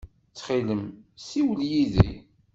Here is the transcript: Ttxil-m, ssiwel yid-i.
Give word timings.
Ttxil-m, 0.29 0.83
ssiwel 1.19 1.59
yid-i. 1.71 2.11